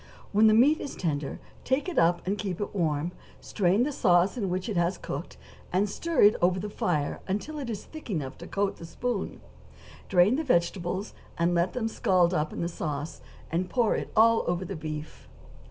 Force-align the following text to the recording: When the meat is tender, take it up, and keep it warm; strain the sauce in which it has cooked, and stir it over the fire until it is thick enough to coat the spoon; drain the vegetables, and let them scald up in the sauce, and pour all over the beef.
When 0.31 0.47
the 0.47 0.55
meat 0.55 0.81
is 0.81 0.95
tender, 0.95 1.39
take 1.63 1.87
it 1.87 1.99
up, 1.99 2.25
and 2.25 2.35
keep 2.35 2.59
it 2.59 2.73
warm; 2.73 3.11
strain 3.39 3.83
the 3.83 3.91
sauce 3.91 4.35
in 4.35 4.49
which 4.49 4.67
it 4.67 4.75
has 4.75 4.97
cooked, 4.97 5.37
and 5.71 5.87
stir 5.87 6.23
it 6.23 6.35
over 6.41 6.59
the 6.59 6.71
fire 6.71 7.19
until 7.27 7.59
it 7.59 7.69
is 7.69 7.83
thick 7.85 8.09
enough 8.09 8.35
to 8.39 8.47
coat 8.47 8.77
the 8.77 8.85
spoon; 8.87 9.41
drain 10.09 10.37
the 10.37 10.43
vegetables, 10.43 11.13
and 11.37 11.53
let 11.53 11.73
them 11.73 11.87
scald 11.87 12.33
up 12.33 12.51
in 12.51 12.61
the 12.61 12.67
sauce, 12.67 13.21
and 13.51 13.69
pour 13.69 13.95
all 14.15 14.43
over 14.47 14.65
the 14.65 14.75
beef. 14.75 15.27